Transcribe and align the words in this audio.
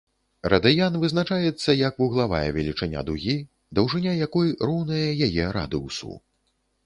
Радыян 0.51 0.95
вызначаецца 1.01 1.75
як 1.81 1.99
вуглавая 2.03 2.47
велічыня 2.55 3.03
дугі, 3.09 3.35
даўжыня 3.79 4.13
якой 4.27 4.47
роўная 4.69 5.03
яе 5.27 5.45
радыусу. 5.61 6.11